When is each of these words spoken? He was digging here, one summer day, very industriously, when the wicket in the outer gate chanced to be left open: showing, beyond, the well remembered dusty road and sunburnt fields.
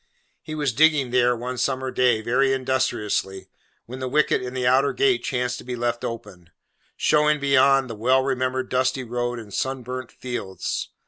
He 0.41 0.55
was 0.55 0.73
digging 0.73 1.11
here, 1.11 1.35
one 1.35 1.59
summer 1.59 1.91
day, 1.91 2.21
very 2.23 2.53
industriously, 2.53 3.49
when 3.85 3.99
the 3.99 4.07
wicket 4.07 4.41
in 4.41 4.55
the 4.55 4.65
outer 4.65 4.93
gate 4.93 5.21
chanced 5.23 5.59
to 5.59 5.63
be 5.63 5.75
left 5.75 6.03
open: 6.03 6.49
showing, 6.97 7.39
beyond, 7.39 7.87
the 7.87 7.93
well 7.93 8.23
remembered 8.23 8.67
dusty 8.69 9.03
road 9.03 9.37
and 9.37 9.53
sunburnt 9.53 10.11
fields. 10.11 10.89